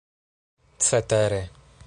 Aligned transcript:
cetere 0.85 1.41